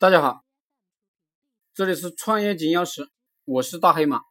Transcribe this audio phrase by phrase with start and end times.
[0.00, 0.46] 大家好，
[1.74, 3.10] 这里是创业金钥匙，
[3.44, 4.22] 我是大黑马。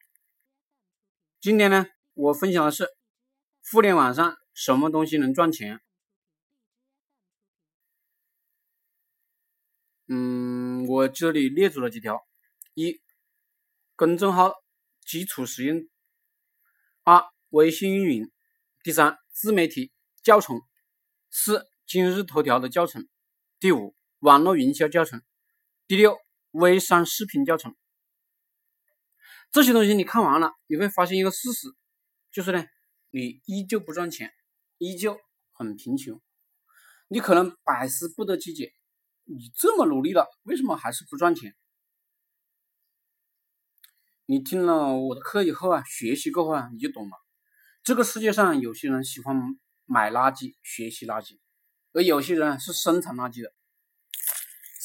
[1.39, 2.87] 今天呢，我分享的是
[3.71, 5.79] 互联网上什么东西能赚钱。
[10.07, 12.19] 嗯，我这里列举了几条：
[12.73, 12.99] 一、
[13.95, 14.55] 公众号
[15.05, 15.87] 基础使用；
[17.03, 18.25] 二、微信运营；
[18.81, 19.91] 第三，自媒体
[20.23, 20.61] 教程；
[21.29, 23.03] 四、今日头条的教程；
[23.59, 25.21] 第五，网络营销教程。
[25.89, 26.19] 第六，
[26.51, 27.75] 微商视频教程，
[29.49, 31.67] 这些东西你看完了，你会发现一个事实，
[32.31, 32.63] 就是呢，
[33.09, 34.31] 你依旧不赚钱，
[34.77, 35.19] 依旧
[35.51, 36.21] 很贫穷，
[37.07, 38.71] 你可能百思不得其解，
[39.23, 41.55] 你这么努力了，为什么还是不赚钱？
[44.27, 47.17] 你听了我的课以后啊，学习过后啊，你就懂了。
[47.81, 49.35] 这个世界上有些人喜欢
[49.85, 51.39] 买垃圾，学习垃圾，
[51.93, 53.51] 而有些人是生产垃圾的。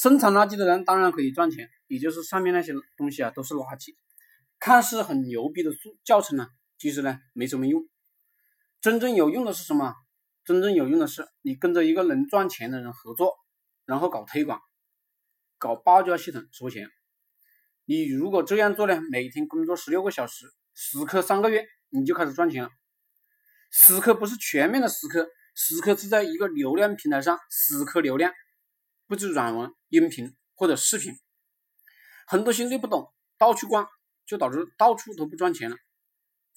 [0.05, 3.97] 生产垃圾的人当然可以赚钱，也就是上面那些东西啊都是垃圾，
[4.61, 5.71] 看似很牛逼的
[6.05, 6.47] 教程呢，
[6.77, 7.89] 其实呢没什么用。
[8.83, 9.95] 真正有用的是什么？
[10.45, 13.33] 真正有用的是你跟着一个能赚钱的人合作，
[13.87, 14.61] 然后搞推广，
[15.57, 16.91] 搞报价系统收钱。
[17.87, 22.69] 你如果这样做呢，每天工作十六个小时，死磕三个月，你就开始赚钱了。
[23.71, 28.35] 死磕不是全面的死磕，死磕是在一个流量平台上死磕流量。
[29.07, 31.13] 不止软文、音频或者视频，
[32.27, 33.87] 很多心对不懂，到处逛，
[34.27, 35.77] 就导致到处都不赚钱了。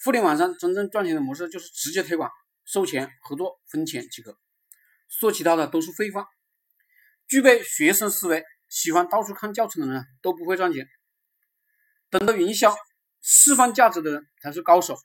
[0.04, 2.32] 互联网上真正赚钱的模式就是直接推广、
[2.66, 4.38] 收钱、合作、分钱即可，
[5.10, 6.26] 说其他的都是废话。
[7.28, 10.88] 具备学生思维、喜欢到处看教程的人都不会赚钱，
[12.10, 12.74] 懂得营销、
[13.22, 14.98] 释放价值的人才是高手，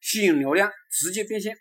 [0.00, 1.56] 吸引流量，直接变现。